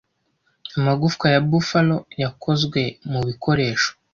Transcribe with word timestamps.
Amagufwa 0.77 1.25
ya 1.33 1.41
Buffalo 1.49 1.95
yakozwe 2.23 2.81
mubikoresho. 3.11 3.89